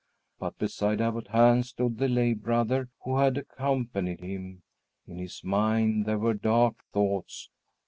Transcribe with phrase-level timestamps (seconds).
[0.39, 4.63] But beside Abbot Hans stood the lay brother who had accompanied him.
[5.05, 7.51] In his mind there were dark thoughts.